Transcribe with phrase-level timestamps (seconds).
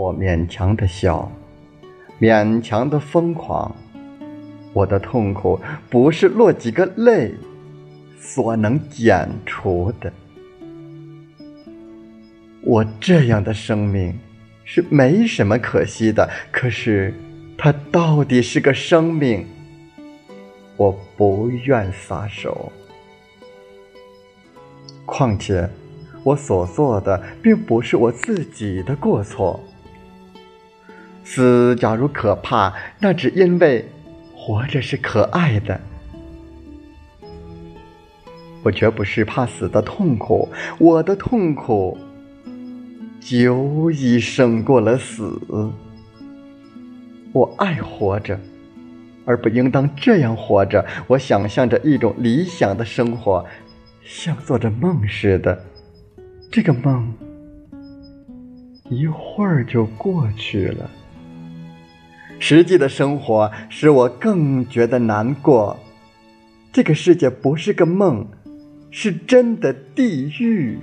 [0.00, 1.30] 我勉强的笑，
[2.18, 3.76] 勉强的疯狂。
[4.72, 5.60] 我的痛苦
[5.90, 7.34] 不是落几个泪
[8.18, 10.10] 所能减除的。
[12.62, 14.18] 我这样的生命
[14.64, 17.12] 是没什么可惜的，可是
[17.58, 19.46] 它到底是个生命，
[20.78, 22.72] 我不愿撒手。
[25.04, 25.68] 况且，
[26.24, 29.60] 我所做的并不是我自己的过错。
[31.32, 33.88] 死假如可怕，那只因为
[34.34, 35.80] 活着是可爱的。
[38.64, 41.96] 我绝不是怕死的痛苦，我的痛苦
[43.20, 45.40] 久已胜过了死。
[47.32, 48.36] 我爱活着，
[49.24, 50.84] 而不应当这样活着。
[51.06, 53.46] 我想象着一种理想的生活。
[54.02, 55.64] 像做着梦似的，
[56.50, 57.14] 这个梦
[58.88, 60.90] 一会儿就过去了。
[62.40, 65.78] 实际的生活使我更觉得难过。
[66.72, 68.26] 这个世界不是个梦，
[68.90, 70.78] 是真的地狱。